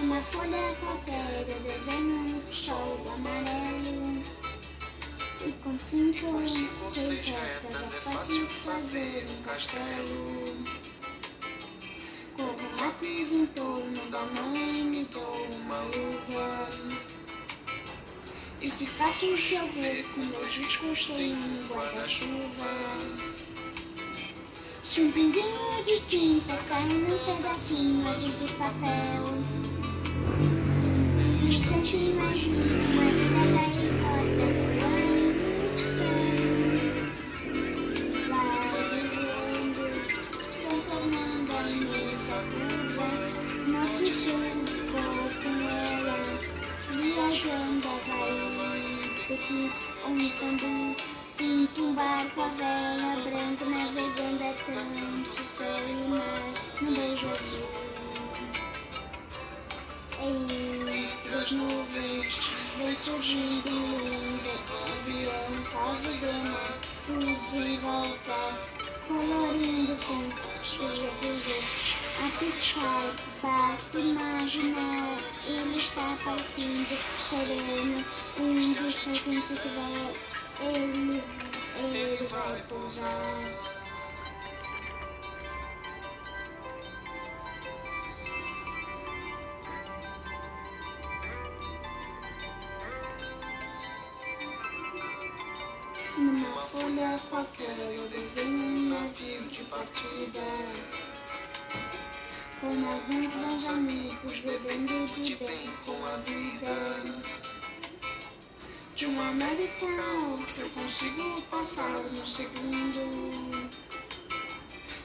Numa 0.00 0.20
folha 0.20 0.76
qualquer 0.78 1.44
eu 1.48 1.58
desenho 1.60 2.20
um 2.20 2.52
sol 2.52 3.04
amarelo. 3.14 4.22
E 5.44 5.52
com 5.64 5.76
cinco 5.76 6.48
seis 6.94 7.24
retas 7.24 7.94
é 7.94 8.00
fácil 8.00 8.46
fazer 8.48 9.26
um 9.28 9.42
castelo. 9.42 10.64
Corro 12.36 12.76
lápis 12.80 13.32
em 13.32 13.46
torno 13.46 14.10
da 14.10 14.20
mãe 14.20 14.84
me 14.84 15.04
dou 15.06 15.48
uma 15.62 15.80
luva. 15.82 16.68
E 18.62 18.70
se 18.70 18.86
faço 18.86 19.36
chover 19.36 20.04
com 20.14 20.20
meus 20.20 20.52
discos 20.52 21.06
tenho 21.06 21.36
um 21.36 21.66
guarda-chuva. 21.66 22.68
Se 24.84 25.00
um 25.00 25.10
pinguinho 25.10 25.84
de 25.84 26.00
tinta 26.02 26.56
cai 26.68 26.84
num 26.84 27.18
pedacinho 27.18 28.08
azul 28.08 28.30
de 28.30 28.52
papel 28.54 29.87
No 31.90 31.94
instante 31.94 32.10
imagino 32.10 32.77
está 75.98 76.16
partindo 76.24 76.96
sereno 77.28 78.04
um 78.38 78.72
distante 78.72 79.20
que 79.20 79.68
vai 79.68 80.14
ele, 80.60 81.22
ele 81.76 82.26
vai 82.26 82.62
pousar. 82.68 83.40
Numa 96.16 96.62
folha 96.66 97.20
qualquer 97.28 97.76
eu 97.96 98.08
desenho 98.08 98.48
um 98.48 98.88
navio 98.90 99.42
de 99.48 99.64
partida 99.64 100.97
Com 102.60 102.66
alguns 102.66 103.26
bons 103.28 103.68
amigos 103.68 104.40
bebendo 104.40 105.06
de 105.22 105.36
bem 105.36 105.70
com 105.86 106.04
a 106.04 106.16
vida 106.16 107.28
de 108.96 109.06
uma 109.06 109.28
América 109.28 109.86
a 109.86 110.60
eu 110.62 110.68
consigo 110.70 111.40
passar 111.42 111.88
no 111.88 112.26
segundo. 112.26 113.70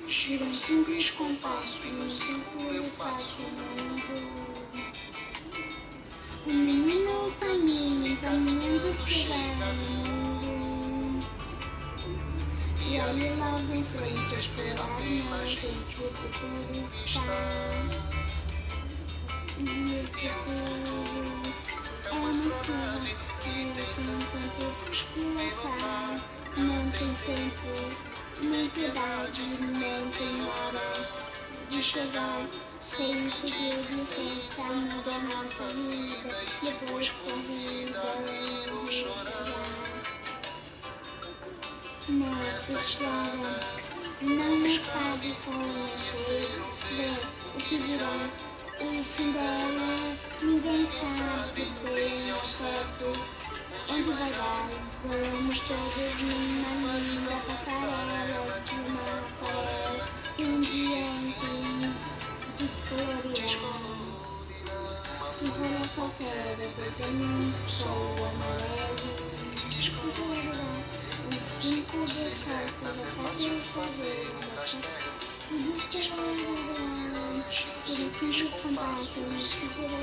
Giro 0.07 0.45
um 0.45 0.53
simples 0.55 1.11
compasso 1.11 1.85
e 1.85 1.91
no 1.91 2.09
círculo 2.09 2.73
eu 2.73 2.85
faço 2.85 3.43
o 3.43 3.51
mundo. 3.51 4.12
Ali 13.13 13.29
logo 13.35 13.73
em 13.75 13.83
frente 13.83 14.35
a 14.35 14.39
esperar 14.39 14.89
mais 15.29 15.49
gente 15.49 15.97
o 15.99 16.09
futuro 16.13 16.89
está. 17.05 17.69
E 19.59 19.61
o 19.61 20.07
futuro 20.07 20.33
é 22.05 22.11
uma 22.11 22.31
história 22.31 23.15
não 24.01 24.17
tem 24.17 24.49
tempo 24.57 24.91
explicar, 24.91 26.19
não 26.57 26.91
tem 26.91 27.13
tempo, 27.25 27.71
nem 28.41 28.69
piedade, 28.69 29.41
nem 29.41 30.09
tem 30.09 30.41
hora 30.47 31.09
de 31.69 31.83
chegar. 31.83 32.47
Sem 32.79 33.29
pedir 33.29 33.75
licença, 33.89 34.63
muda 34.63 35.17
nossa 35.19 35.65
vida, 35.67 36.35
depois 36.61 37.09
convida 37.09 38.03
eu 38.65 38.91
chorar. 38.91 39.72
Nossa 42.09 42.73
história 42.73 43.59
não 44.19 44.57
nos 44.57 44.77
pode 44.79 45.33
conhecer, 45.45 46.49
ver 46.97 47.17
o 47.55 47.57
que 47.57 47.77
virá. 47.77 48.29
O 48.81 49.03
fim 49.05 49.31
dela 49.31 50.17
ninguém 50.41 50.85
sabe 50.85 51.65
bem 51.85 52.29
ao 52.31 52.45
certo. 52.45 53.25
Onde 53.89 54.01
vai 54.01 54.31
dar? 54.33 54.69
Vamos 55.05 55.59
todos 55.59 56.21
numa 56.21 56.93
linda 56.97 57.35
passarela 57.47 58.59
de 58.65 58.73
uma 58.73 59.03
aquarela 59.19 60.09
que 60.35 60.43
um 60.43 60.59
dia, 60.59 61.05
enfim, 61.05 61.95
descolorirá. 62.57 63.73
Um 65.41 65.51
folha 65.51 65.87
qualquer, 65.95 66.57
desenho 66.75 67.23
um 67.23 67.69
sol 67.69 68.15
amarelo, 68.27 69.07
descolorirá. 69.69 70.92
Um 71.63 71.65
cinco 71.65 72.05
de 72.07 72.35
salsas 72.35 72.99
é 72.99 73.05
fácil 73.05 73.57
fazer 73.61 74.27
uma 74.33 74.43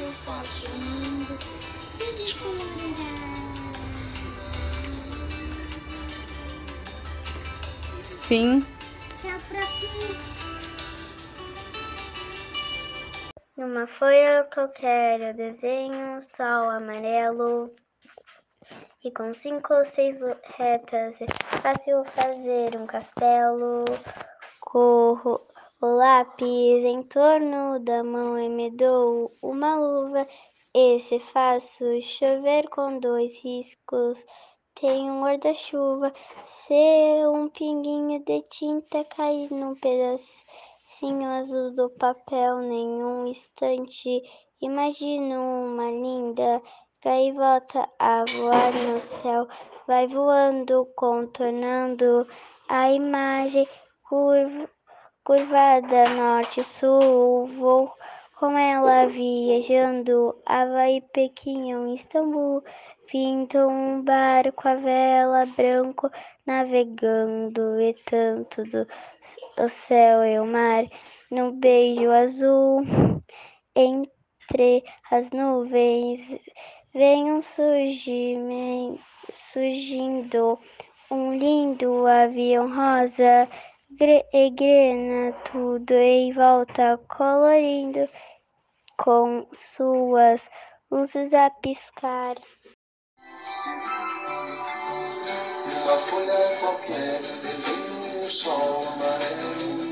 eu 0.00 0.12
faço 0.24 0.64
o 0.64 0.78
mundo 0.78 1.38
e. 2.00 2.10
Fim. 8.22 8.64
Tchau 9.20 9.38
pra 9.50 9.66
fim. 9.66 10.16
Numa 13.58 13.86
folha 13.86 14.48
qualquer 14.54 15.20
eu 15.20 15.34
desenho 15.34 16.16
um 16.16 16.22
sol 16.22 16.70
amarelo 16.70 17.70
e 19.02 19.10
com 19.10 19.32
cinco 19.32 19.72
ou 19.72 19.84
seis 19.84 20.20
retas 20.58 21.16
é 21.22 21.26
fácil 21.62 22.04
fazer 22.04 22.76
um 22.76 22.86
castelo. 22.86 23.84
Corro 24.60 25.40
o 25.80 25.86
lápis 25.86 26.84
em 26.84 27.02
torno 27.04 27.80
da 27.80 28.04
mão 28.04 28.38
e 28.38 28.48
me 28.48 28.70
dou 28.70 29.34
uma 29.40 29.76
luva. 29.76 30.28
Esse 30.74 31.18
faço 31.18 32.00
chover 32.02 32.68
com 32.68 32.98
dois 32.98 33.42
riscos 33.42 34.22
tem 34.74 35.10
um 35.10 35.22
guarda-chuva. 35.22 36.12
Se 36.44 36.74
um 37.26 37.48
pinguinho 37.48 38.22
de 38.22 38.42
tinta 38.42 39.02
cair 39.04 39.50
num 39.50 39.74
pedacinho 39.76 41.28
azul 41.38 41.74
do 41.74 41.88
papel, 41.90 42.58
nenhum 42.58 43.26
instante, 43.26 44.22
imagino 44.60 45.64
uma 45.64 45.90
linda 45.90 46.62
gaivota 47.02 47.88
a 47.98 48.24
voar 48.24 48.72
no 48.72 49.00
céu, 49.00 49.48
vai 49.86 50.06
voando, 50.06 50.86
contornando 50.94 52.26
a 52.68 52.90
imagem 52.90 53.66
curva, 54.08 54.68
curvada 55.24 56.08
norte-sul, 56.10 57.46
vou 57.46 57.92
com 58.38 58.56
ela 58.56 59.06
viajando, 59.06 60.34
Havaí, 60.46 61.00
Pequim 61.12 61.92
Istambul, 61.92 62.62
Pinto 63.10 63.58
um 63.58 64.02
barco 64.02 64.68
a 64.68 64.76
vela 64.76 65.44
branco 65.56 66.08
navegando 66.46 67.80
e 67.80 67.92
tanto 68.04 68.62
do 68.62 68.86
o 69.58 69.68
céu 69.68 70.24
e 70.24 70.38
o 70.38 70.46
mar 70.46 70.84
no 71.28 71.50
beijo 71.50 72.08
azul 72.12 72.82
entre 73.74 74.84
as 75.10 75.32
nuvens 75.32 76.38
um 76.94 77.40
surgimento 77.40 79.00
surgindo 79.32 80.58
um 81.10 81.32
lindo 81.34 82.04
avião 82.06 82.68
rosa 82.68 83.48
e 84.32 84.50
grena 84.50 85.32
tudo 85.44 85.94
em 85.94 86.32
volta 86.32 86.98
colorindo 87.08 88.08
com 88.96 89.46
suas 89.52 90.50
luzes 90.90 91.32
a 91.32 91.48
piscar 91.50 92.34
Numa 95.66 95.96
folha 95.96 96.58
qualquer 96.60 97.18
desenho 97.20 98.24
um 98.24 98.28
sol 98.28 98.82
amarelo 98.94 99.90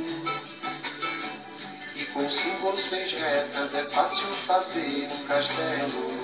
E 1.94 2.04
com 2.06 2.66
ou 2.66 2.76
seis 2.76 3.12
retas 3.12 3.74
é 3.74 3.84
fácil 3.84 4.32
fazer 4.32 5.06
um 5.06 5.26
castelo. 5.28 6.17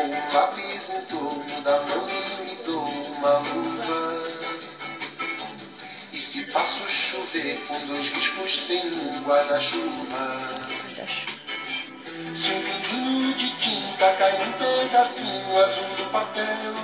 Com 0.00 0.34
lápis 0.34 0.94
em 0.94 1.00
torno 1.14 1.60
da 1.60 1.76
mão 1.76 2.06
e 2.46 2.64
dou 2.64 2.82
uma 2.82 3.32
luva. 3.36 4.22
E 6.10 6.16
se 6.16 6.42
faço 6.46 6.88
chover 6.88 7.58
com 7.68 7.78
dois 7.86 8.08
riscos 8.08 8.64
tem 8.66 8.80
um 8.80 9.20
guarda-chuva. 9.24 10.40
Se 12.34 12.50
um 12.50 12.62
pinguinho 12.62 13.34
de 13.34 13.50
tinta 13.58 14.14
cai 14.14 14.32
num 14.38 14.52
pedacinho 14.52 15.58
azul 15.58 15.94
do 15.98 16.10
papel, 16.10 16.74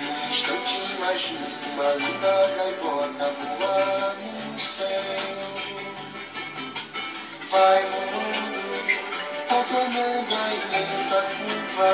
num 0.00 0.30
instante 0.30 0.80
imagino 0.96 1.46
uma 1.72 1.94
linda 1.94 2.46
gaivota 2.58 3.32
voar 3.40 4.16
no 4.52 4.60
céu. 4.60 5.02
Vai 7.50 7.82
contornando 9.72 10.34
a 10.36 10.76
imensa 10.76 11.22
curva, 11.22 11.90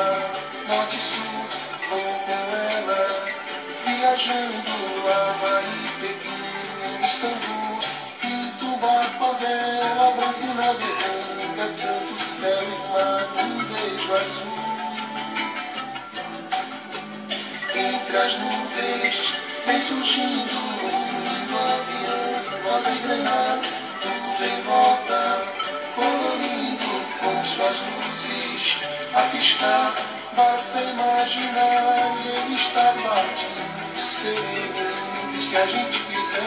norte 0.66 0.98
sul, 0.98 1.46
vou 1.88 2.00
com 2.26 2.40
ela, 2.76 3.02
viajando 3.86 4.72
Havaí, 5.06 5.78
Pequim, 6.00 7.06
Istambul, 7.06 7.78
pinto 8.20 8.76
barco 8.78 9.24
a 9.24 9.32
vela, 9.34 10.10
branco 10.16 10.46
navegando, 10.56 11.60
é 11.60 11.68
tanto 11.80 12.20
céu 12.20 12.62
e 12.62 12.76
mar, 12.92 13.24
um 13.44 13.54
beijo 13.72 14.12
azul. 14.12 14.58
Entre 17.76 18.16
as 18.16 18.32
nuvens 18.38 19.36
vem 19.66 19.80
surgindo 19.80 20.58
um 21.38 21.54
avião, 21.54 22.72
rosa 22.72 22.90
e 22.90 22.98
granada, 22.98 23.62
tudo 24.02 24.44
em 24.44 24.62
volta, 24.62 25.18
colorindo 25.94 26.47
suas 27.58 27.80
luzes 27.80 28.78
a 29.14 29.22
piscar. 29.30 29.94
Basta 30.36 30.80
imaginar 30.80 32.16
e 32.24 32.28
ele 32.28 32.54
está 32.54 32.94
partindo, 33.02 33.96
sereno, 33.96 35.42
se 35.42 35.56
a 35.56 35.66
gente 35.66 36.04
quiser, 36.04 36.42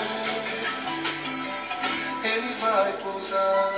ele 2.24 2.54
vai 2.62 2.94
pousar. 3.04 3.72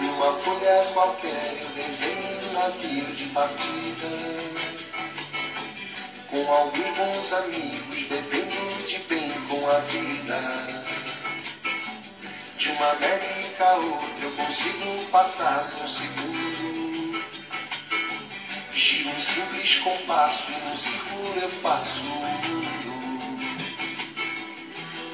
Numa 0.00 0.32
folha 0.32 0.84
qualquer 0.94 1.58
eu 1.60 1.68
desenho 1.70 2.37
navio 2.58 3.04
de 3.14 3.26
partida. 3.26 4.08
Com 6.28 6.52
alguns 6.52 6.90
bons 6.98 7.32
amigos 7.32 8.02
bebendo 8.10 8.86
de 8.86 8.98
bem 8.98 9.30
com 9.48 9.70
a 9.70 9.78
vida. 9.78 10.38
De 12.58 12.70
uma 12.70 12.90
América 12.90 13.64
a 13.64 13.76
outra 13.76 14.24
eu 14.24 14.30
consigo 14.32 15.04
passar 15.12 15.70
num 15.70 15.88
segundo 15.88 17.22
Giro 18.72 19.10
um 19.10 19.20
simples 19.20 19.78
compasso 19.78 20.50
num 20.50 20.76
círculo 20.76 21.40
eu 21.40 21.48
faço 21.48 22.02
um 22.02 22.16
mundo 22.16 22.98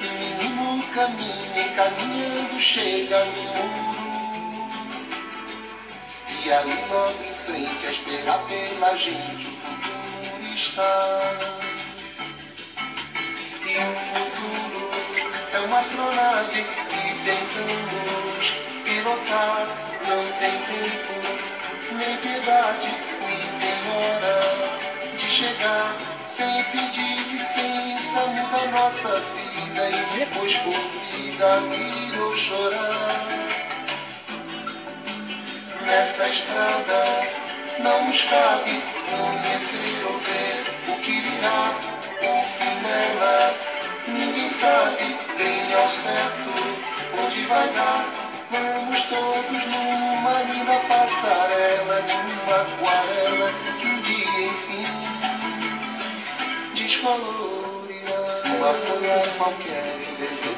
menino 0.01 0.83
caminha 0.93 1.67
encaminhando 1.67 2.59
chega 2.59 3.23
no 3.23 3.43
muro. 3.43 3.85
E 6.43 6.51
ali 6.51 6.71
em 6.71 7.34
frente 7.45 7.85
a 7.85 7.89
esperar 7.89 8.39
pela 8.47 8.97
gente 8.97 9.47
o 9.47 9.51
futuro 9.51 10.53
está. 10.55 11.21
E 13.65 13.77
o 13.77 13.95
futuro 14.09 14.89
é 15.53 15.59
uma 15.59 15.79
astronave 15.79 16.63
que 16.63 17.15
tentamos 17.23 18.45
pilotar. 18.83 19.65
Não 20.07 20.23
tem 20.39 20.55
tempo, 20.69 21.13
nem 21.93 22.17
piedade, 22.17 22.89
tem 23.59 23.79
hora 23.93 25.17
de 25.17 25.29
chegar. 25.29 25.95
Sem 26.27 26.63
pedir 26.65 27.27
licença, 27.31 28.25
muda 28.27 28.65
nossa 28.71 29.15
vida 29.15 29.89
e 29.89 30.19
depois 30.19 30.55
convida 30.57 31.45
a 31.45 31.59
rir 31.59 32.19
ou 32.21 32.35
chorar. 32.35 33.45
Nessa 35.85 36.27
estrada 36.27 37.34
não 37.79 38.05
nos 38.05 38.23
cabe 38.23 38.81
conhecer 39.09 40.05
ou 40.05 40.17
ver 40.19 40.63
o 40.87 40.95
que 41.01 41.11
virá, 41.21 41.73
o 42.21 42.41
fim 42.41 42.81
dela. 42.81 43.53
Ninguém 44.07 44.49
sabe 44.49 45.15
bem 45.37 45.73
ao 45.73 45.89
certo 45.89 46.49
onde 47.23 47.41
vai 47.47 47.67
dar. 47.69 48.05
Vamos 48.51 49.01
todos 49.03 49.65
numa 49.65 50.41
linda 50.43 50.79
passarela 50.87 52.01
de 52.03 52.13
uma 52.13 52.61
aquarela 52.61 53.51
que 53.79 53.87
um 53.87 54.01
dia, 54.01 54.47
enfim, 54.47 54.85
descolorirá. 56.75 58.15
Uma 58.57 58.73
folha 58.73 59.21
qualquer 59.37 59.95
em 60.07 60.13
desenho 60.15 60.54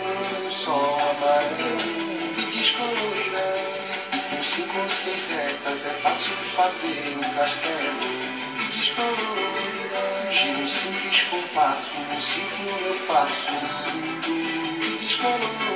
Seis 4.89 5.25
retas 5.25 5.85
é 5.85 5.89
fácil 5.89 6.33
fazer 6.56 7.18
um 7.18 7.35
castelo 7.35 8.00
que 8.57 8.77
descolorirá. 8.77 10.31
Giro 10.31 10.59
um 10.59 10.68
simples 10.68 11.24
compasso, 11.24 12.00
no 12.00 12.19
círculo 12.19 12.69
eu 12.85 12.94
faço 12.94 13.51
um 13.51 13.59
mundo 13.59 15.00
descolorirá. 15.00 15.67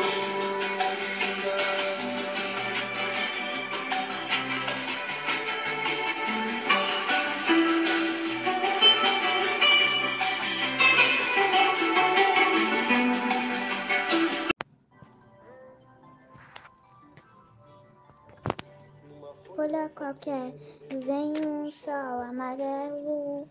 Folha 19.61 19.89
qualquer, 19.89 20.55
desenho 20.89 21.47
um 21.47 21.71
sol 21.71 22.21
amarelo. 22.21 23.47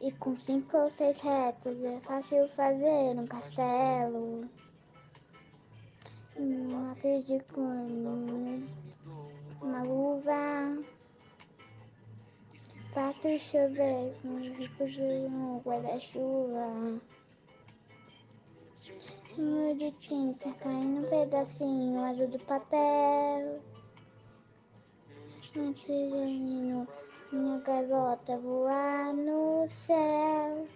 E 0.00 0.10
com 0.12 0.34
cinco 0.34 0.78
ou 0.78 0.88
seis 0.88 1.20
retas 1.20 1.84
é 1.84 2.00
fácil 2.00 2.48
fazer 2.56 3.18
um 3.18 3.26
castelo. 3.26 4.48
Um 6.38 6.86
lápis 6.86 7.26
de 7.26 7.38
cor, 7.52 7.66
uma 9.60 9.82
luva. 9.82 10.82
Faço 12.94 13.38
chover 13.38 14.14
com 14.22 14.36
os 14.36 14.56
ricos 14.56 14.94
de 14.94 15.02
um 15.02 15.60
guarda-chuva. 15.62 16.98
Um 19.38 19.76
de 19.76 19.90
tinta 20.00 20.50
cai 20.54 20.82
num 20.82 21.02
pedacinho 21.10 22.02
azul 22.02 22.28
do 22.28 22.38
papel. 22.38 23.69
Oxigênio, 25.56 26.86
minha 27.32 27.58
gaivota 27.58 28.38
voar 28.38 29.12
no 29.12 29.68
céu. 29.84 30.68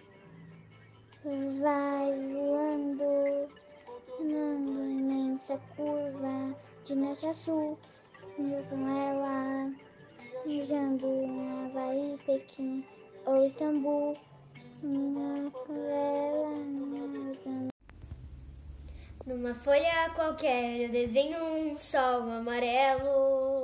Vai 1.23 2.11
voando, 2.29 3.49
andando 4.19 4.91
imensa 4.91 5.57
curva 5.77 6.53
de 6.83 6.93
norte 6.93 7.25
a 7.25 7.33
sul. 7.33 7.77
Indo 8.37 8.61
com 8.69 8.85
ela, 8.85 9.71
viajando 10.45 11.07
em 11.07 11.67
Havaí, 11.67 12.19
Pequim 12.25 12.85
ou 13.25 13.45
Istambul. 13.45 14.17
Com 14.81 15.73
ela. 15.89 16.35
Numa 19.25 19.55
folha 19.55 20.11
qualquer 20.13 20.81
eu 20.81 20.89
desenho 20.89 21.43
um 21.43 21.77
sol 21.77 22.29
amarelo. 22.29 23.54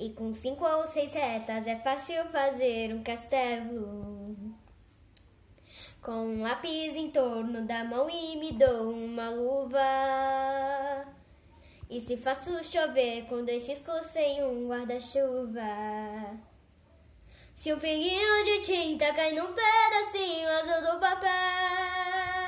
E 0.00 0.08
com 0.14 0.32
cinco 0.32 0.64
ou 0.64 0.86
seis 0.86 1.12
retas 1.12 1.66
é 1.66 1.76
fácil 1.76 2.24
fazer 2.32 2.94
um 2.94 3.02
castelo. 3.02 4.34
Com 6.00 6.24
um 6.24 6.42
lápis 6.42 6.96
em 6.96 7.10
torno 7.10 7.66
da 7.66 7.84
mão 7.84 8.08
e 8.08 8.34
me 8.36 8.50
dou 8.52 8.94
uma 8.94 9.28
luva. 9.28 11.04
E 11.90 12.00
se 12.00 12.16
faço 12.16 12.64
chover 12.64 13.26
com 13.26 13.44
dois 13.44 13.62
ciscos 13.64 14.06
sem 14.06 14.42
um 14.42 14.68
guarda-chuva. 14.68 15.60
Se 17.54 17.70
um 17.70 17.78
pinguinho 17.78 18.44
de 18.46 18.60
tinta 18.62 19.12
cai 19.12 19.32
num 19.32 19.52
pedacinho 19.52 20.48
azul 20.48 20.94
do 20.94 20.98
papel. 20.98 22.40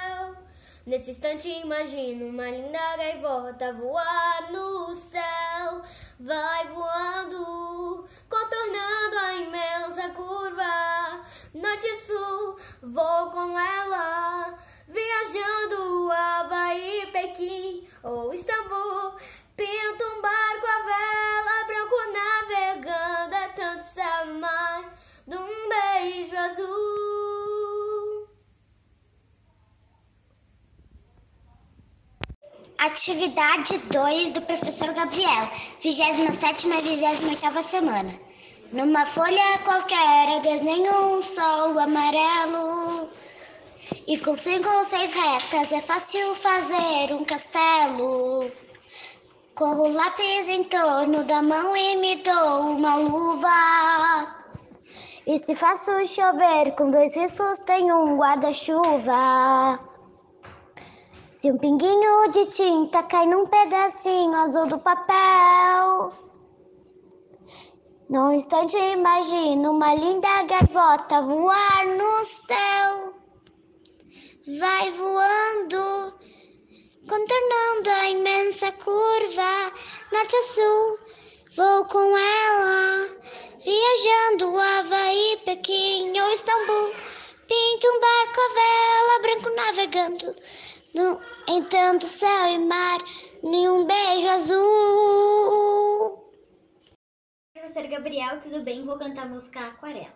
Nesse 0.87 1.11
instante 1.11 1.50
imagino 1.50 2.28
uma 2.28 2.49
linda 2.49 2.97
gaivota 2.97 3.75
voar 3.75 4.50
no 4.50 4.97
céu. 4.97 5.82
Vai 6.25 6.69
voando, 6.69 8.07
contornando 8.29 9.19
a 9.19 9.35
imensa 9.35 10.09
curva. 10.11 11.25
Norte 11.52 11.85
e 11.85 11.97
sul, 11.97 12.57
vou 12.81 13.31
com 13.33 13.59
ela. 13.59 14.57
Viajando 14.87 16.12
Havaí, 16.12 17.09
Pequim 17.11 17.88
ou 18.05 18.33
Istambul. 18.33 19.17
Pinto 19.57 20.05
um 20.05 20.23
barco 20.23 20.67
a 20.69 20.79
vela, 20.85 21.64
branco 21.67 21.97
navegando. 22.12 23.35
É 23.35 23.49
tanto 23.49 23.83
céu 23.83 24.29
e 24.29 24.33
mar 24.35 24.97
de 25.26 25.37
um 25.37 25.69
beijo 25.69 26.37
azul. 26.37 27.02
Atividade 32.84 33.78
2 33.78 34.32
do 34.32 34.42
professor 34.42 34.92
Gabriel, 34.92 35.48
27 35.80 36.66
e 36.66 36.80
28 36.80 37.62
semana. 37.62 38.12
Numa 38.72 39.06
folha 39.06 39.58
qualquer 39.64 40.40
desenho 40.40 41.16
um 41.16 41.22
sol 41.22 41.78
amarelo. 41.78 43.08
E 44.08 44.18
com 44.18 44.34
cinco 44.34 44.68
ou 44.68 44.84
seis 44.84 45.14
retas 45.14 45.70
é 45.70 45.80
fácil 45.80 46.34
fazer 46.34 47.14
um 47.14 47.24
castelo. 47.24 48.50
Corro 49.54 49.84
o 49.84 49.92
lápis 49.92 50.48
em 50.48 50.64
torno 50.64 51.22
da 51.22 51.40
mão 51.40 51.76
e 51.76 51.96
me 51.98 52.16
dou 52.16 52.62
uma 52.62 52.96
luva. 52.96 54.26
E 55.24 55.38
se 55.38 55.54
faço 55.54 56.04
chover 56.04 56.74
com 56.74 56.90
dois 56.90 57.14
riscos, 57.14 57.60
tenho 57.60 57.94
um 57.96 58.16
guarda-chuva. 58.16 59.91
Se 61.42 61.50
um 61.50 61.58
pinguinho 61.58 62.30
de 62.30 62.46
tinta 62.46 63.02
cai 63.02 63.26
num 63.26 63.49
pedacinho 63.49 64.32
azul 64.32 64.68
do 64.68 64.78
papel. 64.78 66.12
Num 68.08 68.32
instante 68.32 68.76
imagino 68.76 69.72
uma 69.72 69.92
linda 69.92 70.44
gaivota 70.44 71.20
voar 71.20 71.84
no 71.99 72.25
céu. 72.25 73.14
Vai 74.56 74.92
voando, 74.92 76.14
contornando 77.08 77.90
a 77.90 78.08
imensa 78.11 78.70
curva, 78.70 79.72
norte 80.12 80.37
a 80.37 80.42
sul. 80.42 80.99
Vou 81.56 81.84
com 81.87 82.16
ela, 82.16 83.08
viajando 83.64 84.56
Havaí, 84.56 85.40
Pequim 85.44 86.20
ou 86.20 86.32
Istambul. 86.32 86.94
Pinto 87.49 87.88
um 87.88 88.00
barco 88.00 88.40
a 88.40 88.54
vela, 88.54 89.22
branco 89.22 89.50
navegando. 89.56 90.37
No, 90.94 91.18
em 91.49 91.64
tanto 91.64 92.04
céu 92.06 92.46
e 92.49 92.58
mar, 92.58 92.99
nenhum 93.42 93.87
beijo 93.87 94.28
azul. 94.28 94.62
Professor 97.54 97.88
Gabriel, 97.88 98.38
tudo 98.40 98.61
bem? 98.62 98.84
Vou 98.84 98.99
cantar 98.99 99.22
a 99.22 99.28
música 99.28 99.61
Aquarela. 99.68 100.12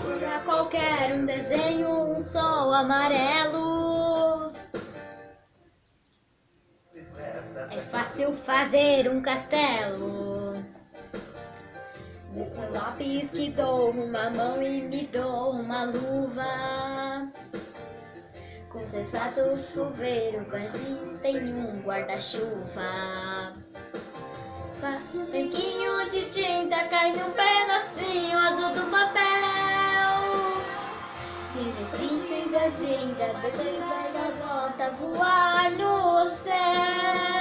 Folha 0.00 0.40
qualquer, 0.44 1.14
um 1.14 1.26
desenho, 1.26 1.88
um 1.88 2.20
sol 2.20 2.72
amarelo. 2.72 4.52
É 7.56 7.80
fácil 7.90 8.32
fazer 8.32 9.10
um 9.10 9.20
castelo. 9.20 10.41
Lápis 12.72 13.30
que 13.30 13.50
dou 13.50 13.90
uma 13.90 14.30
mão 14.30 14.62
e 14.62 14.80
me 14.80 15.06
dou 15.08 15.50
uma 15.50 15.84
luva. 15.84 17.28
Com 18.70 18.78
seus 18.78 19.10
fatos 19.10 19.72
chuveiro, 19.74 20.46
quase 20.46 21.20
tem 21.20 21.54
um 21.54 21.82
guarda-chuva. 21.82 23.52
Um 25.14 25.26
biquinho 25.26 26.08
de 26.08 26.22
tinta, 26.22 26.88
cai 26.88 27.12
num 27.12 27.30
pedacinho 27.32 28.38
azul 28.38 28.72
do 28.72 28.90
papel. 28.90 29.22
Desinta 31.76 32.34
e 32.34 32.48
desinta, 32.48 33.26
bebê 33.42 33.78
vai 33.78 34.10
dar 34.12 34.32
volta, 34.32 34.90
voar 34.92 35.70
no 35.72 36.24
céu. 36.24 37.31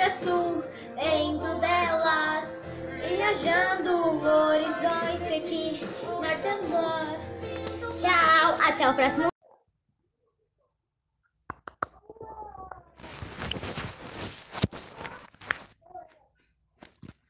Tenta 0.00 0.10
sul, 0.10 0.64
dentro 0.94 1.60
delas, 1.60 2.64
viajando 3.06 3.96
o 3.96 4.24
horizonte 4.24 5.34
aqui, 5.34 5.80
norte 6.06 6.48
a 6.48 6.56
norte. 6.62 7.98
Tchau, 7.98 8.56
até 8.66 8.88
o 8.88 8.94
próximo 8.94 9.28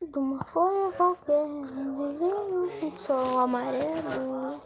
De 0.01 0.19
uma 0.19 0.45
folha 0.45 0.93
qualquer, 0.93 1.43
um 1.43 2.13
desenho, 2.13 2.85
um 2.85 2.97
sol 2.97 3.39
amarelo. 3.41 4.61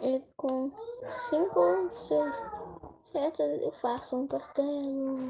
E 0.00 0.20
com 0.36 0.70
cinco 1.30 1.90
seis 1.94 2.42
retas 3.14 3.62
eu 3.62 3.70
faço 3.70 4.16
um 4.16 4.26
castelo. 4.26 5.28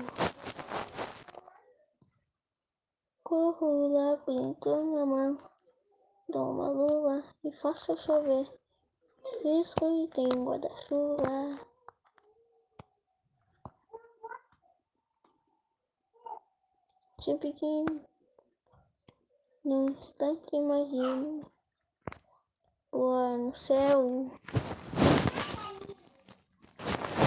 Corro 3.23 3.89
lá, 3.89 4.17
pinto 4.19 4.71
na 4.71 5.07
mão, 5.07 5.39
dou 6.29 6.51
uma 6.51 6.69
luva 6.71 7.23
e 7.45 7.53
faço 7.53 7.97
chover. 7.99 8.51
Risco 9.43 9.87
e 9.87 10.11
um 10.37 10.45
guarda-chuva. 10.45 11.61
De 17.19 17.35
pequeno, 17.39 18.05
num 19.65 19.91
instante 19.91 20.55
imagino 20.55 21.51
voar 22.91 23.39
no 23.39 23.55
céu. 23.55 24.31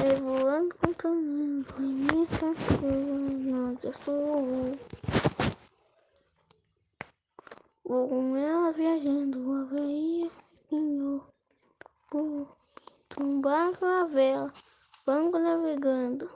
É 0.05 0.13
voando 0.19 0.75
com 0.75 0.93
caminho, 0.93 1.65
imensa 1.79 2.53
norte 3.45 3.87
a 3.87 3.93
sul. 3.93 4.77
Vou 7.83 8.07
com 8.07 8.35
ela 8.35 8.71
viajando, 8.71 9.53
Havaí, 9.53 10.31
Pinho, 10.69 11.23
um 13.19 13.41
barco 13.41 13.85
a 13.85 14.03
vela, 14.05 14.53
banco 15.05 15.39
navegando. 15.39 16.29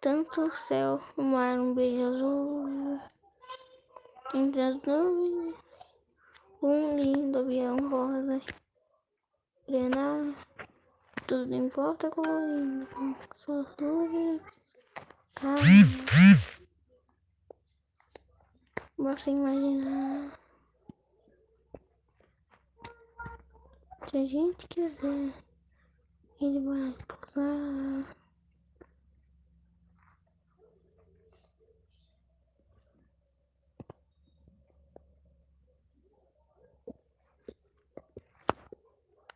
Tanto 0.00 0.42
o 0.42 0.56
céu, 0.56 1.00
o 1.16 1.22
mar, 1.22 1.58
um 1.58 1.74
beijo 1.74 2.04
azul. 2.04 3.00
Entre 4.34 4.60
as 4.60 4.80
nuvens, 4.82 5.54
um 6.62 6.96
lindo 6.96 7.38
avião 7.38 7.76
rosa. 7.88 8.40
Grenada, 9.66 10.34
tudo 11.26 11.46
colorindo 12.10 12.86
com 12.86 13.14
suas. 13.38 13.66
Ah, 15.42 15.54
basta 18.98 19.30
imaginar. 19.30 20.38
Se 24.10 24.16
a 24.18 24.24
gente 24.26 24.66
quiser, 24.68 25.32
ele 26.40 26.60
vai 26.60 26.94
pousar. 27.06 28.21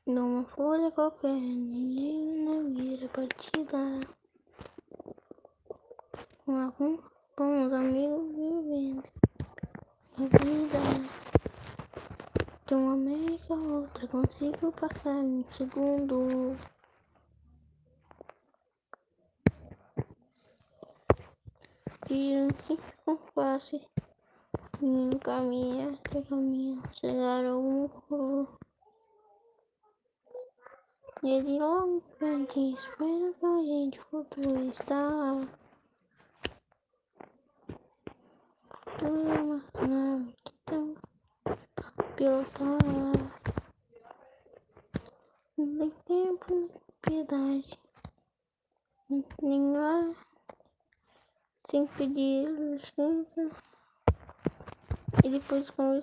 Numa 0.07 0.45
folha 0.45 0.89
qualquer, 0.93 1.35
na 1.35 2.63
vira 2.69 3.09
partida. 3.09 4.07
Com, 6.45 6.61
algum, 6.61 6.99
com 7.35 7.67
os 7.67 7.73
amigos 7.73 8.29
vivendo 8.37 9.03
a 10.17 10.23
vida. 10.23 10.79
De 12.69 12.75
uma 12.77 12.93
América 12.93 13.55
a 13.55 13.57
outra, 13.57 14.07
consigo 14.07 14.71
passar 14.71 15.25
em 15.25 15.45
segundo. 15.51 16.57
E 22.09 22.47
assim 22.47 22.79
com 23.05 23.17
face, 23.35 23.83
menino 24.81 25.19
caminha, 25.19 25.99
que 26.05 26.23
caminha, 26.23 26.81
chegar 26.93 27.45
ao 27.45 27.91
E 31.23 31.31
ele 31.31 31.59
logo 31.59 32.03
pede, 32.19 32.75
espera 32.75 33.33
que 33.41 33.47
a 33.47 33.63
gente 33.63 34.01
futuro 34.11 34.69
está. 34.69 35.49
Nave 39.89 40.35
que 40.45 40.53
tem 40.67 40.97
pilotar. 42.17 42.79
Não 45.57 45.79
tem 45.79 45.91
tempo, 46.07 46.71
piedade. 47.01 47.79
Nem 49.41 49.73
lá. 49.73 50.15
Sem 51.71 51.87
pedir 51.87 52.47
licença. 52.47 53.51
E 55.25 55.31
depois 55.31 55.71
com 55.71 56.03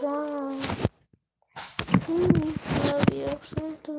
já 0.00 0.14
hum, 2.08 2.54
avião 2.94 3.38
certo 3.42 3.92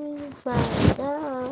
vai 0.44 0.64
dar 0.98 1.50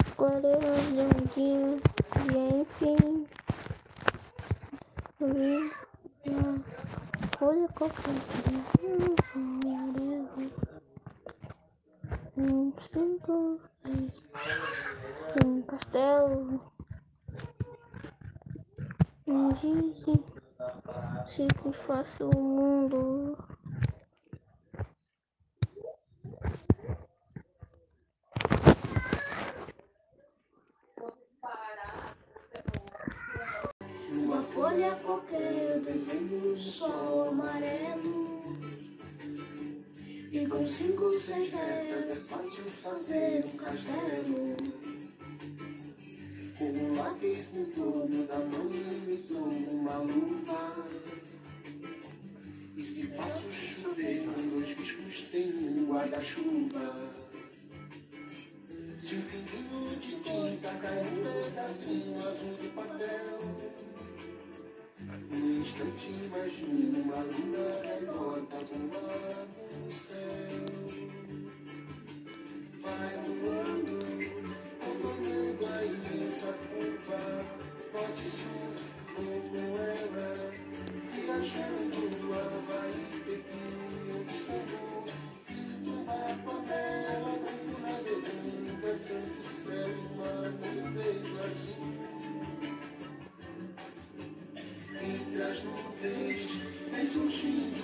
aquarela 0.00 0.76
de 0.90 1.00
um 1.00 1.18
dia 1.34 1.64
e 2.84 2.92
enfim 5.22 6.62
olha 7.40 7.68
qualquer 7.68 8.10
um 12.36 12.72
cinco 12.92 13.60
um 15.46 15.62
castelo 15.62 16.60
um 19.26 19.56
se 21.26 21.46
que 21.46 21.72
faça 21.72 22.26
o 22.26 22.38
mundo 22.38 23.38
Com 46.56 46.66
um 46.66 46.96
lápis 46.96 47.56
em 47.56 47.64
torno 47.66 48.26
da 48.28 48.38
mão 48.38 48.70
imitou 48.70 49.48
uma 49.48 49.96
luva. 49.98 50.86
E 52.76 52.82
se 52.82 53.06
faço 53.08 53.52
chover 53.52 54.22
com 54.22 54.48
dois 54.50 54.76
riscos 54.76 55.22
tem 55.32 55.52
um 55.52 55.92
guarda-chuva. 55.92 57.12
Se 58.98 59.16
um 59.16 59.22
pinguinho 59.22 59.96
de 59.96 60.14
tinta 60.20 60.70
cai 60.80 61.02
um 61.02 61.44
pedacinho 61.44 62.18
azul 62.18 62.54
do 62.54 62.68
papel. 62.74 63.38
Num 65.30 65.60
instante 65.60 66.12
imagino 66.24 67.02
uma 67.02 67.16
luna 67.16 67.64
gaivota 67.82 68.56
voando 68.56 69.64
no 69.82 69.90
céu. 69.90 70.64
Vai 72.80 73.14
voando, 73.24 73.43
nuvens 95.64 96.60
vem 96.90 97.06
surgindo 97.06 97.83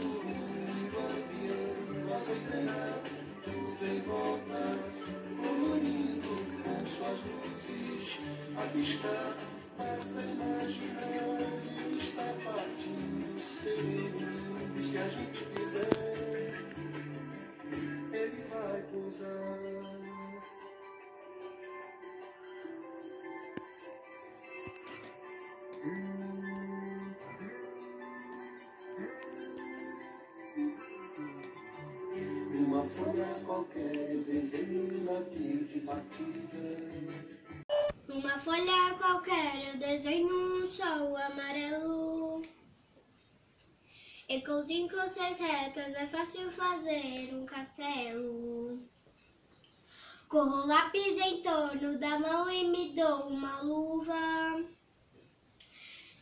qualquer 39.10 39.72
eu 39.72 39.76
desenho 39.76 40.64
um 40.64 40.68
sol 40.72 41.16
amarelo. 41.16 42.40
E 44.28 44.40
com 44.42 44.62
cinco 44.62 44.94
ou 44.96 45.08
seis 45.08 45.38
retas 45.38 45.94
é 45.96 46.06
fácil 46.06 46.48
fazer 46.52 47.34
um 47.34 47.44
castelo. 47.44 48.78
Corro 50.28 50.64
lápis 50.68 51.18
em 51.18 51.42
torno 51.42 51.98
da 51.98 52.20
mão 52.20 52.48
e 52.48 52.68
me 52.68 52.92
dou 52.94 53.26
uma 53.26 53.60
luva. 53.62 54.64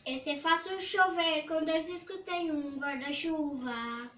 Esse 0.03 0.31
é 0.31 0.39
fácil 0.39 0.81
chover, 0.81 1.45
com 1.45 1.63
dois 1.63 1.87
riscos 1.87 2.21
tem 2.21 2.49
um 2.49 2.79
guarda-chuva. 2.79 4.11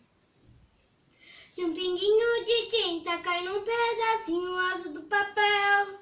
Se 1.51 1.65
um 1.65 1.73
pinguinho 1.73 2.45
de 2.45 2.67
tinta 2.69 3.17
cai 3.17 3.43
num 3.43 3.65
pedacinho 3.65 4.55
azul 4.71 4.93
do 4.93 5.03
papel. 5.03 6.00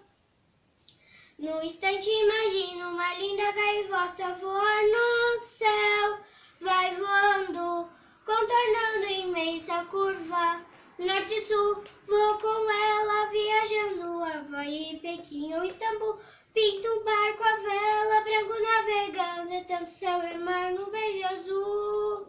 No 1.39 1.63
instante 1.63 2.10
imagino 2.10 2.89
uma 2.89 3.13
linda 3.13 3.49
gaivota 3.54 4.34
voar 4.41 4.84
no 4.84 5.39
céu. 5.39 6.19
Vai 6.60 6.93
voando, 6.95 7.89
contornando 8.25 9.10
imensa 9.10 9.86
curva. 9.86 10.65
Norte 10.97 11.34
e 11.34 11.45
sul, 11.45 11.82
vou 12.06 12.38
com 12.39 12.69
ela 12.69 13.30
viajando 13.32 14.21
Havaí, 14.21 14.99
Pequim 15.02 15.54
ou 15.54 15.63
Istambul. 15.63 16.19
Pinto 16.54 16.89
um 16.89 17.04
barco 17.06 17.43
a 17.45 17.56
vela, 17.56 18.21
branco 18.21 18.62
navegando, 18.62 19.54
é 19.54 19.63
tanto 19.63 19.91
céu 19.91 20.21
e 20.21 20.38
mar, 20.39 20.73
nuvem 20.73 21.23
azul. 21.23 22.28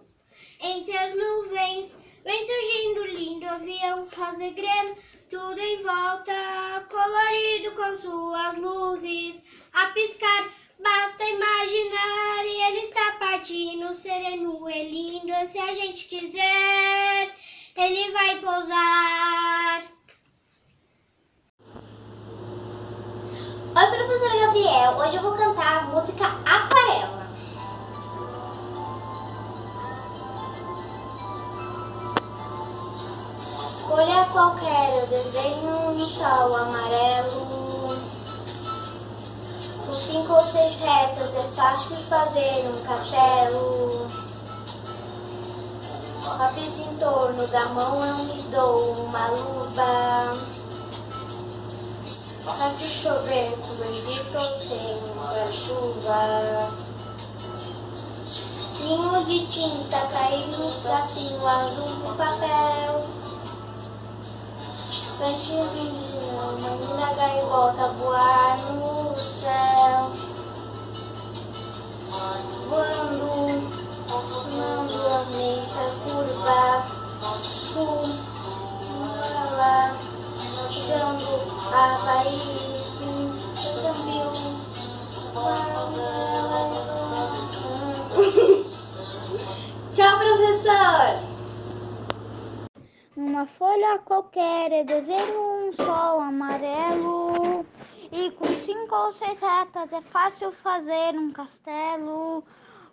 Entre 0.61 0.96
as 0.96 1.16
nuvens 1.16 1.96
vem 2.24 2.46
surgindo 2.46 3.06
lindo 3.06 3.48
avião 3.48 4.09
rosa 4.16 4.44
e 4.44 4.50
grana, 4.50 4.94
tudo 5.30 5.59
em 5.59 5.83
volta, 5.83 6.87
colorido 6.90 7.72
com 7.72 7.96
suas 7.96 8.59
luzes 8.59 9.42
a 9.72 9.87
piscar. 9.87 10.48
Basta 10.83 11.24
imaginar 11.24 12.44
e 12.44 12.62
ele 12.68 12.80
está 12.80 13.12
partindo, 13.18 13.92
sereno 13.92 14.70
e 14.70 14.88
lindo. 14.88 15.33
Se 15.46 15.59
a 15.59 15.74
gente 15.74 16.09
quiser, 16.09 17.35
ele 17.76 18.11
vai 18.12 18.40
pousar. 18.40 19.83
Oi, 23.76 23.87
professora 23.87 24.46
Gabriel. 24.46 24.96
Hoje 24.98 25.16
eu 25.16 25.22
vou 25.22 25.37
cantar 25.37 25.78
a 25.78 25.83
música 25.85 26.24
Aquarela. 26.24 27.19
Folha 33.90 34.24
qualquer, 34.26 34.96
eu 34.98 35.07
desenho 35.09 35.90
um 35.90 36.00
sol 36.00 36.55
amarelo. 36.55 37.88
Com 39.85 39.92
cinco 39.92 40.33
ou 40.33 40.44
seis 40.44 40.76
retas 40.76 41.35
é 41.35 41.42
fácil 41.42 41.96
fazer 41.96 42.68
um 42.68 42.83
castelo. 42.85 44.07
Lápis 46.38 46.79
em 46.79 46.94
torno 46.98 47.44
da 47.48 47.64
mão 47.70 48.07
eu 48.07 48.16
me 48.26 48.42
dou 48.42 48.92
uma 49.07 49.26
luva. 49.26 50.38
Faz 52.44 52.81
chover 52.81 53.59
com 53.59 53.74
dois 53.74 54.05
discos 54.07 54.68
sem 54.68 55.00
uma 55.11 55.50
chuva. 55.50 56.70
De 59.26 59.46
tinta 59.46 59.98
caindo 60.12 60.59
no 60.59 60.81
bracinho 60.81 61.46
azul 61.46 61.87
do 61.87 62.16
papel. 62.16 63.19
Frente 65.20 65.52
menina 65.52 66.44
uma 66.44 66.70
linda 66.76 67.14
gaivota 67.14 67.88
voar 67.98 68.56
no 68.72 69.18
céu. 69.18 70.11
Voando, 72.70 73.28
formando 74.09 74.96
a 75.09 75.30
imensa 75.30 75.85
curva 76.04 76.87
sul, 77.42 78.00
lá, 79.59 79.94
chegando 80.70 81.28
a 81.70 81.76
Havaí, 81.96 82.40
Moçambique. 83.54 84.70
Tchau, 89.94 90.14
professor! 90.18 91.10
Numa 93.40 93.53
folha 93.53 93.98
qualquer 94.00 94.70
eu 94.70 94.85
desenho 94.85 95.40
um 95.40 95.72
sol 95.72 96.20
amarelo. 96.20 97.64
E 98.12 98.31
com 98.33 98.44
cinco 98.59 98.94
ou 98.94 99.12
seis 99.12 99.38
retas 99.40 99.90
é 99.94 100.03
fácil 100.03 100.53
fazer 100.53 101.14
um 101.14 101.33
castelo. 101.33 102.44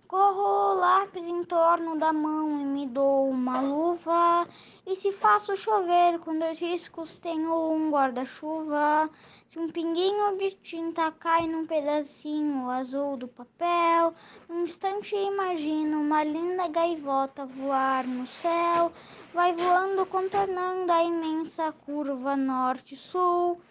Corro 0.07 0.71
o 0.71 0.73
lápis 0.75 1.27
em 1.27 1.43
torno 1.43 1.99
da 1.99 2.13
mão 2.13 2.61
e 2.61 2.63
me 2.63 2.87
dou 2.87 3.29
uma 3.29 3.59
luva. 3.59 4.47
E 4.85 4.95
se 4.95 5.11
faço 5.11 5.57
chover 5.57 6.17
com 6.19 6.39
dois 6.39 6.57
riscos, 6.57 7.19
tenho 7.19 7.53
um 7.73 7.91
guarda-chuva. 7.91 9.09
Se 9.49 9.59
um 9.59 9.69
pinguinho 9.69 10.37
de 10.37 10.51
tinta 10.51 11.11
cai 11.11 11.45
num 11.45 11.67
pedacinho 11.67 12.69
azul 12.69 13.17
do 13.17 13.27
papel, 13.27 14.13
num 14.47 14.63
instante 14.63 15.13
imagino 15.13 15.99
uma 15.99 16.23
linda 16.23 16.69
gaivota 16.69 17.45
voar 17.45 18.07
no 18.07 18.25
céu. 18.27 18.93
Vai 19.37 19.53
voando, 19.53 20.03
contornando 20.07 20.91
a 20.91 21.03
imensa 21.03 21.71
curva 21.71 22.35
norte-sul. 22.35 23.61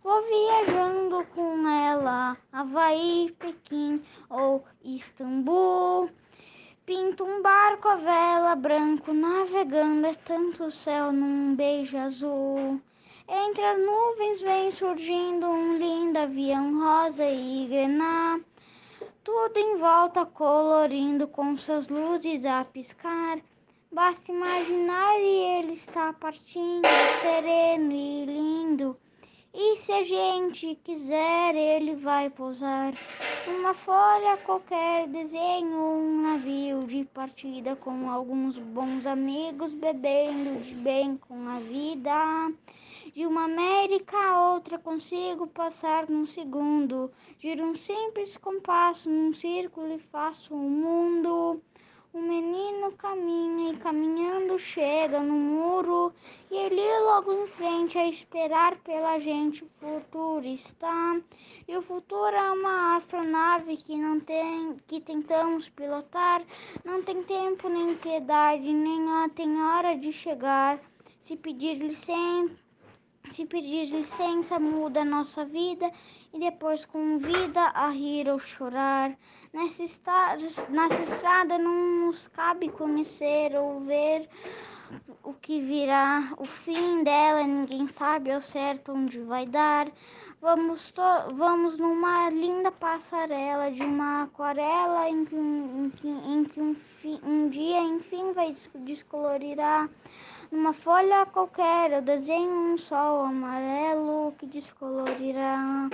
Vou 0.00 0.22
viajando 0.22 1.26
com 1.34 1.66
ela, 1.66 2.36
Havaí, 2.52 3.34
Pequim 3.36 4.00
ou 4.30 4.64
Istambul. 4.84 6.08
Pinto 6.86 7.24
um 7.24 7.42
barco 7.42 7.88
a 7.88 7.96
vela 7.96 8.54
branco, 8.54 9.12
navegando 9.12 10.06
é 10.06 10.14
tanto 10.14 10.70
céu 10.70 11.10
num 11.10 11.56
beijo 11.56 11.98
azul. 11.98 12.80
Entre 13.28 13.64
as 13.64 13.80
nuvens 13.80 14.40
vem 14.40 14.70
surgindo 14.70 15.44
um 15.48 15.76
lindo 15.76 16.20
avião 16.20 16.78
rosa 16.78 17.28
e 17.28 17.66
grená. 17.66 18.38
Tudo 19.24 19.58
em 19.58 19.76
volta 19.76 20.24
colorindo 20.24 21.26
com 21.26 21.56
suas 21.56 21.88
luzes 21.88 22.44
a 22.44 22.64
piscar. 22.64 23.40
Basta 23.96 24.30
imaginar 24.30 25.18
e 25.20 25.58
ele 25.58 25.72
está 25.72 26.12
partindo, 26.12 26.86
sereno 27.22 27.90
e 27.90 28.26
lindo. 28.26 28.94
E 29.54 29.78
se 29.78 29.90
a 29.90 30.04
gente 30.04 30.78
quiser, 30.84 31.54
ele 31.54 31.94
vai 31.94 32.28
pousar. 32.28 32.92
Numa 33.46 33.72
folha 33.72 34.36
qualquer 34.44 35.08
desenho 35.08 35.78
um 35.78 36.20
navio 36.20 36.86
de 36.86 37.06
partida 37.06 37.74
com 37.74 38.10
alguns 38.10 38.58
bons 38.58 39.06
amigos 39.06 39.72
bebendo 39.72 40.62
de 40.62 40.74
bem 40.74 41.16
com 41.16 41.48
a 41.48 41.58
vida. 41.60 42.52
De 43.14 43.24
uma 43.24 43.44
América 43.44 44.14
a 44.14 44.52
outra 44.52 44.78
consigo 44.78 45.46
passar 45.46 46.06
num 46.06 46.26
segundo. 46.26 47.10
Giro 47.38 47.64
um 47.64 47.74
simples 47.74 48.36
compasso 48.36 49.08
num 49.08 49.32
círculo 49.32 49.90
e 49.94 49.98
faço 49.98 50.52
o 50.52 50.58
um 50.58 50.68
mundo. 50.68 51.62
O 52.12 52.20
menino 52.20 52.92
caminha 52.92 53.72
e 53.72 53.76
caminhando 53.76 54.58
chega 54.58 55.20
no 55.20 55.34
muro 55.34 56.12
e 56.50 56.54
ele 56.54 57.00
logo 57.00 57.32
em 57.32 57.46
frente 57.46 57.98
a 57.98 58.08
esperar 58.08 58.76
pela 58.78 59.18
gente 59.18 59.64
o 59.64 59.68
futuro 59.78 60.46
está. 60.46 61.20
E 61.68 61.76
o 61.76 61.82
futuro 61.82 62.34
é 62.34 62.50
uma 62.52 62.96
astronave 62.96 63.76
que 63.76 63.96
não 63.96 64.20
tem 64.20 64.76
que 64.86 65.00
tentamos 65.00 65.68
pilotar, 65.68 66.42
não 66.84 67.02
tem 67.02 67.22
tempo 67.22 67.68
nem 67.68 67.94
piedade, 67.96 68.72
nem 68.72 69.28
tem 69.30 69.62
hora 69.62 69.96
de 69.96 70.12
chegar. 70.12 70.80
Se 71.22 71.36
pedir 71.36 71.74
licença 71.74 72.65
se 73.30 73.44
pedir 73.46 73.86
licença, 73.86 74.58
muda 74.58 75.04
nossa 75.04 75.44
vida 75.44 75.90
e 76.32 76.38
depois 76.38 76.84
convida 76.86 77.60
a 77.60 77.88
rir 77.88 78.28
ou 78.28 78.38
chorar. 78.38 79.16
Nessa 79.52 79.84
estrada, 79.84 80.42
nessa 80.68 81.02
estrada 81.02 81.58
não 81.58 82.06
nos 82.06 82.28
cabe 82.28 82.68
conhecer 82.68 83.56
ou 83.56 83.80
ver 83.80 84.28
o 85.22 85.32
que 85.34 85.60
virá. 85.60 86.32
O 86.36 86.44
fim 86.44 87.02
dela 87.02 87.42
ninguém 87.42 87.86
sabe 87.86 88.30
ao 88.30 88.40
certo 88.40 88.92
onde 88.92 89.18
vai 89.20 89.46
dar. 89.46 89.90
Vamos, 90.40 90.92
vamos 91.34 91.78
numa 91.78 92.28
linda 92.30 92.70
passarela 92.70 93.70
de 93.72 93.82
uma 93.82 94.24
aquarela 94.24 95.08
em 95.08 95.24
que, 95.24 95.36
que, 95.96 96.08
em 96.08 96.44
que 96.44 96.60
um, 96.60 96.76
um 97.24 97.48
dia 97.48 97.80
enfim 97.80 98.32
vai 98.32 98.54
descolorirá. 98.74 99.88
Numa 100.50 100.72
folha 100.72 101.26
qualquer 101.26 101.92
eu 101.92 102.02
desenho 102.02 102.72
um 102.72 102.78
sol 102.78 103.24
amarelo 103.24 104.32
que 104.38 104.46
descolorirá. 104.46 105.90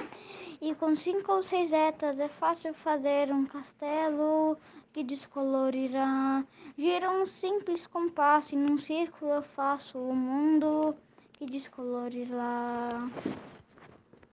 E 0.60 0.74
com 0.74 0.94
cinco 0.94 1.32
ou 1.32 1.42
seis 1.42 1.70
retas 1.70 2.20
é 2.20 2.28
fácil 2.28 2.74
fazer 2.74 3.32
um 3.32 3.46
castelo 3.46 4.58
que 4.92 5.02
descolorirá. 5.02 6.44
Gira 6.76 7.10
um 7.10 7.24
simples 7.24 7.86
compasso 7.86 8.54
e 8.54 8.58
num 8.58 8.76
círculo 8.76 9.32
eu 9.32 9.42
faço 9.42 9.98
o 9.98 10.14
mundo 10.14 10.94
que 11.32 11.46
descolorirá. 11.46 13.08